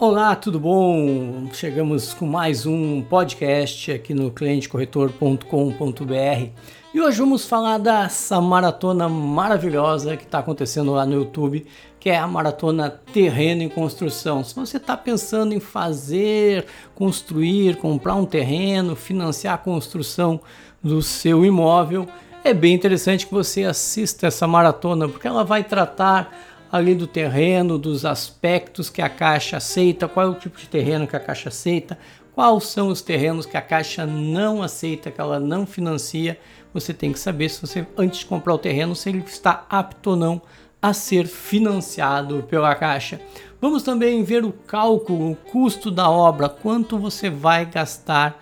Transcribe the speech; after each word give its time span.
Olá, 0.00 0.34
tudo 0.34 0.58
bom? 0.58 1.50
Chegamos 1.52 2.14
com 2.14 2.24
mais 2.24 2.64
um 2.64 3.02
podcast 3.02 3.92
aqui 3.92 4.14
no 4.14 4.30
clientecorretor.com.br 4.30 6.50
e 6.94 7.00
hoje 7.02 7.18
vamos 7.18 7.44
falar 7.44 7.76
dessa 7.76 8.40
maratona 8.40 9.10
maravilhosa 9.10 10.16
que 10.16 10.24
está 10.24 10.38
acontecendo 10.38 10.92
lá 10.92 11.04
no 11.04 11.16
YouTube, 11.16 11.66
que 12.00 12.08
é 12.08 12.16
a 12.16 12.26
maratona 12.26 12.88
Terreno 12.88 13.62
em 13.62 13.68
Construção. 13.68 14.42
Se 14.42 14.54
você 14.54 14.78
está 14.78 14.96
pensando 14.96 15.52
em 15.52 15.60
fazer, 15.60 16.64
construir, 16.94 17.76
comprar 17.76 18.14
um 18.14 18.24
terreno, 18.24 18.96
financiar 18.96 19.56
a 19.56 19.58
construção 19.58 20.40
do 20.82 21.02
seu 21.02 21.44
imóvel, 21.44 22.08
é 22.42 22.54
bem 22.54 22.72
interessante 22.72 23.26
que 23.26 23.34
você 23.34 23.64
assista 23.64 24.28
essa 24.28 24.46
maratona, 24.46 25.06
porque 25.06 25.28
ela 25.28 25.44
vai 25.44 25.62
tratar 25.62 26.32
ali 26.70 26.94
do 26.94 27.06
terreno, 27.06 27.78
dos 27.78 28.04
aspectos 28.04 28.88
que 28.88 29.02
a 29.02 29.08
Caixa 29.08 29.56
aceita, 29.56 30.06
qual 30.06 30.26
é 30.26 30.28
o 30.30 30.34
tipo 30.34 30.58
de 30.58 30.68
terreno 30.68 31.06
que 31.06 31.16
a 31.16 31.20
Caixa 31.20 31.48
aceita, 31.48 31.98
quais 32.32 32.64
são 32.64 32.88
os 32.88 33.02
terrenos 33.02 33.46
que 33.46 33.56
a 33.56 33.62
Caixa 33.62 34.06
não 34.06 34.62
aceita, 34.62 35.10
que 35.10 35.20
ela 35.20 35.40
não 35.40 35.66
financia. 35.66 36.38
Você 36.72 36.94
tem 36.94 37.12
que 37.12 37.18
saber 37.18 37.48
se 37.48 37.60
você, 37.60 37.86
antes 37.96 38.20
de 38.20 38.26
comprar 38.26 38.54
o 38.54 38.58
terreno, 38.58 38.94
se 38.94 39.08
ele 39.08 39.24
está 39.26 39.66
apto 39.68 40.10
ou 40.10 40.16
não 40.16 40.40
a 40.80 40.92
ser 40.92 41.26
financiado 41.26 42.44
pela 42.48 42.74
Caixa. 42.74 43.20
Vamos 43.60 43.82
também 43.82 44.22
ver 44.22 44.44
o 44.44 44.52
cálculo, 44.52 45.32
o 45.32 45.36
custo 45.36 45.90
da 45.90 46.08
obra, 46.08 46.48
quanto 46.48 46.96
você 46.96 47.28
vai 47.28 47.66
gastar 47.66 48.40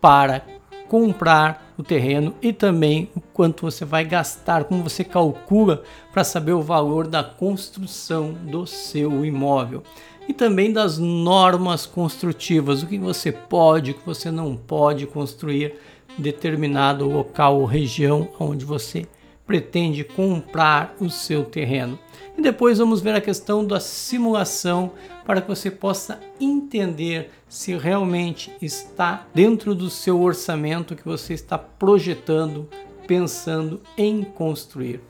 para 0.00 0.44
comprar 0.88 1.72
o 1.76 1.82
terreno 1.82 2.34
e 2.40 2.52
também 2.52 3.10
o 3.16 3.20
quanto 3.42 3.62
você 3.62 3.84
vai 3.84 4.04
gastar, 4.04 4.62
como 4.62 4.84
você 4.84 5.02
calcula 5.02 5.82
para 6.12 6.22
saber 6.22 6.52
o 6.52 6.62
valor 6.62 7.08
da 7.08 7.24
construção 7.24 8.32
do 8.32 8.68
seu 8.68 9.24
imóvel 9.24 9.82
e 10.28 10.32
também 10.32 10.72
das 10.72 10.96
normas 10.96 11.84
construtivas, 11.84 12.84
o 12.84 12.86
que 12.86 12.96
você 12.98 13.32
pode, 13.32 13.90
o 13.90 13.94
que 13.94 14.06
você 14.06 14.30
não 14.30 14.54
pode 14.54 15.08
construir 15.08 15.74
em 16.16 16.22
determinado 16.22 17.04
local 17.04 17.58
ou 17.58 17.64
região 17.64 18.28
onde 18.38 18.64
você 18.64 19.08
pretende 19.44 20.04
comprar 20.04 20.94
o 21.00 21.10
seu 21.10 21.44
terreno. 21.44 21.98
E 22.38 22.40
depois 22.40 22.78
vamos 22.78 23.00
ver 23.00 23.16
a 23.16 23.20
questão 23.20 23.66
da 23.66 23.80
simulação 23.80 24.92
para 25.26 25.40
que 25.40 25.48
você 25.48 25.68
possa 25.68 26.20
entender 26.40 27.32
se 27.48 27.76
realmente 27.76 28.52
está 28.62 29.26
dentro 29.34 29.74
do 29.74 29.90
seu 29.90 30.22
orçamento 30.22 30.94
que 30.94 31.04
você 31.04 31.34
está 31.34 31.58
projetando, 31.58 32.68
pensando 33.06 33.80
em 33.96 34.22
construir. 34.22 35.00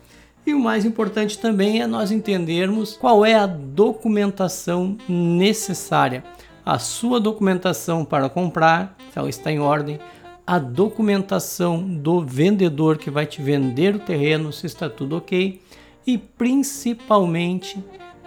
E 0.45 0.53
o 0.53 0.59
mais 0.59 0.85
importante 0.85 1.39
também 1.39 1.81
é 1.81 1.87
nós 1.87 2.11
entendermos 2.11 2.97
qual 2.97 3.25
é 3.25 3.35
a 3.35 3.47
documentação 3.47 4.97
necessária. 5.09 6.25
A 6.65 6.79
sua 6.79 7.21
documentação 7.21 8.05
para 8.05 8.29
comprar, 8.29 8.97
se 9.13 9.19
ela 9.19 9.29
está 9.29 9.53
em 9.53 9.61
ordem, 9.61 10.01
a 10.45 10.59
documentação 10.59 11.83
do 11.83 12.21
vendedor 12.21 12.99
que 12.99 13.11
vai 13.11 13.25
te 13.25 13.41
vender 13.41 13.95
o 13.95 14.01
terreno, 14.01 14.53
se 14.53 14.67
está 14.67 14.91
tudo 14.91 15.17
ok, 15.17 15.61
e 16.05 16.19
principalmente 16.19 17.83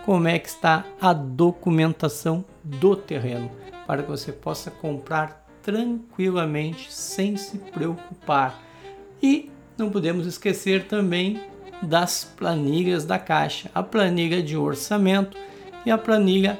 como 0.05 0.27
é 0.27 0.39
que 0.39 0.47
está 0.47 0.85
a 1.02 1.11
documentação 1.11 2.45
do 2.63 2.95
terreno, 2.95 3.52
para 3.85 4.03
que 4.03 4.09
você 4.09 4.31
possa 4.31 4.72
comprar 4.72 5.45
tranquilamente, 5.61 6.94
sem 6.94 7.35
se 7.35 7.57
preocupar. 7.57 8.61
E 9.22 9.52
não 9.77 9.89
podemos 9.89 10.25
esquecer 10.25 10.85
também 10.85 11.41
das 11.81 12.23
planilhas 12.23 13.05
da 13.05 13.19
Caixa, 13.19 13.69
a 13.73 13.83
planilha 13.83 14.41
de 14.41 14.55
orçamento 14.55 15.37
e 15.85 15.91
a 15.91 15.97
planilha 15.97 16.57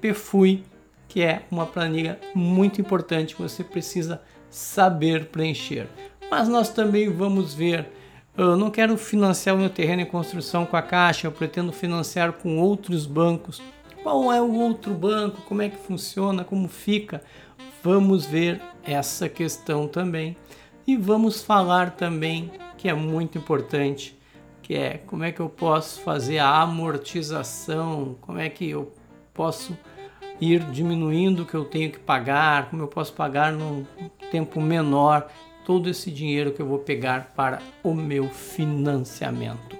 PFUI, 0.00 0.64
que 1.08 1.22
é 1.22 1.42
uma 1.50 1.66
planilha 1.66 2.18
muito 2.34 2.80
importante 2.80 3.34
que 3.34 3.42
você 3.42 3.62
precisa 3.62 4.20
saber 4.48 5.26
preencher. 5.26 5.86
Mas 6.30 6.48
nós 6.48 6.68
também 6.70 7.10
vamos 7.10 7.52
ver. 7.52 7.90
Eu 8.36 8.56
não 8.56 8.70
quero 8.70 8.96
financiar 8.96 9.54
o 9.54 9.58
meu 9.58 9.68
terreno 9.68 10.02
em 10.02 10.06
construção 10.06 10.64
com 10.64 10.76
a 10.76 10.82
Caixa, 10.82 11.26
eu 11.26 11.32
pretendo 11.32 11.72
financiar 11.72 12.32
com 12.32 12.58
outros 12.58 13.04
bancos. 13.04 13.60
Qual 14.02 14.32
é 14.32 14.40
o 14.40 14.52
outro 14.54 14.94
banco? 14.94 15.42
Como 15.42 15.62
é 15.62 15.68
que 15.68 15.76
funciona? 15.76 16.42
Como 16.42 16.66
fica? 16.66 17.22
Vamos 17.82 18.24
ver 18.24 18.60
essa 18.82 19.28
questão 19.28 19.86
também. 19.86 20.36
E 20.86 20.96
vamos 20.96 21.42
falar 21.42 21.92
também, 21.92 22.50
que 22.76 22.88
é 22.88 22.94
muito 22.94 23.38
importante, 23.38 24.18
que 24.60 24.74
é 24.74 24.98
como 24.98 25.22
é 25.22 25.30
que 25.30 25.40
eu 25.40 25.48
posso 25.48 26.00
fazer 26.00 26.38
a 26.38 26.60
amortização, 26.62 28.16
como 28.20 28.38
é 28.38 28.48
que 28.48 28.70
eu 28.70 28.92
posso 29.32 29.76
ir 30.40 30.60
diminuindo 30.70 31.42
o 31.42 31.46
que 31.46 31.54
eu 31.54 31.64
tenho 31.64 31.90
que 31.90 32.00
pagar, 32.00 32.68
como 32.68 32.82
eu 32.82 32.88
posso 32.88 33.12
pagar 33.12 33.52
num 33.52 33.86
tempo 34.30 34.60
menor 34.60 35.28
todo 35.64 35.88
esse 35.88 36.10
dinheiro 36.10 36.52
que 36.52 36.60
eu 36.60 36.66
vou 36.66 36.80
pegar 36.80 37.32
para 37.36 37.60
o 37.82 37.94
meu 37.94 38.28
financiamento. 38.28 39.76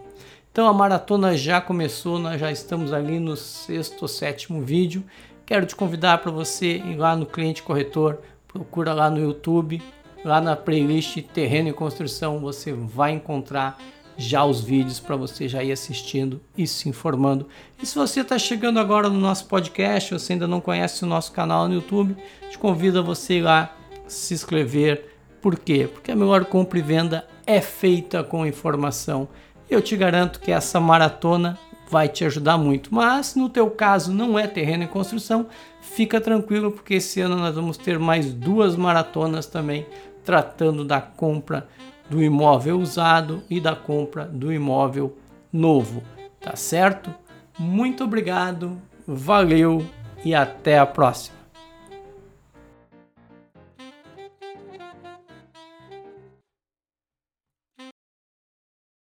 Então 0.53 0.69
a 0.69 0.73
maratona 0.73 1.37
já 1.37 1.61
começou, 1.61 2.19
nós 2.19 2.41
já 2.41 2.53
estamos 2.53 2.93
ali 2.93 3.19
no 3.19 3.37
sexto 3.37 4.03
ou 4.03 4.09
sétimo 4.09 4.61
vídeo. 4.61 5.03
Quero 5.45 5.67
te 5.67 5.75
convidar 5.75 6.19
para 6.19 6.31
você 6.31 6.77
ir 6.77 6.97
lá 6.97 7.17
no 7.17 7.27
Cliente 7.27 7.63
Corretor, 7.63 8.19
procura 8.47 8.93
lá 8.93 9.11
no 9.11 9.19
YouTube, 9.19 9.83
lá 10.25 10.41
na 10.41 10.57
playlist 10.57 11.21
Terreno 11.33 11.69
e 11.69 11.73
Construção, 11.73 12.39
você 12.39 12.73
vai 12.73 13.13
encontrar 13.13 13.79
já 14.17 14.45
os 14.45 14.61
vídeos 14.61 15.01
para 15.01 15.17
você 15.17 15.49
já 15.49 15.63
ir 15.63 15.73
assistindo 15.73 16.41
e 16.57 16.67
se 16.67 16.89
informando. 16.89 17.49
E 17.83 17.87
se 17.87 17.95
você 17.95 18.21
está 18.21 18.39
chegando 18.39 18.79
agora 18.79 19.09
no 19.09 19.19
nosso 19.19 19.47
podcast, 19.47 20.13
você 20.13 20.35
ainda 20.35 20.47
não 20.47 20.61
conhece 20.61 21.05
o 21.05 21.09
nosso 21.09 21.33
canal 21.33 21.67
no 21.67 21.75
YouTube, 21.75 22.17
te 22.51 22.59
convido 22.59 22.99
a 22.99 23.03
você 23.03 23.39
ir 23.39 23.43
lá 23.43 23.75
se 24.07 24.35
inscrever. 24.35 25.09
Por 25.41 25.59
quê? 25.59 25.89
Porque 25.93 26.13
a 26.13 26.17
melhor 26.17 26.45
compra 26.45 26.79
e 26.79 26.83
venda 26.83 27.27
é 27.47 27.61
feita 27.61 28.23
com 28.23 28.47
informação. 28.47 29.29
Eu 29.69 29.81
te 29.81 29.97
garanto 29.97 30.39
que 30.39 30.53
essa 30.53 30.79
maratona 30.79 31.59
vai 31.89 32.09
te 32.09 32.25
ajudar 32.25 32.57
muito. 32.57 32.95
Mas 32.95 33.35
no 33.35 33.49
teu 33.49 33.71
caso 33.71 34.13
não 34.13 34.39
é 34.39 34.47
terreno 34.47 34.85
em 34.85 34.87
construção, 34.87 35.47
fica 35.81 36.21
tranquilo 36.21 36.73
porque 36.73 36.95
esse 36.95 37.21
ano 37.21 37.37
nós 37.37 37.55
vamos 37.55 37.77
ter 37.77 37.99
mais 37.99 38.33
duas 38.33 38.77
maratonas 38.77 39.47
também 39.47 39.87
tratando 40.25 40.85
da 40.85 41.01
compra 41.01 41.67
do 42.09 42.23
imóvel 42.23 42.79
usado 42.79 43.43
e 43.49 43.61
da 43.61 43.75
compra 43.75 44.25
do 44.25 44.53
imóvel 44.53 45.17
novo, 45.53 46.03
tá 46.41 46.57
certo? 46.57 47.15
Muito 47.59 48.05
obrigado, 48.05 48.77
valeu 49.07 49.85
e 50.25 50.35
até 50.35 50.79
a 50.79 50.87
próxima. 50.87 51.42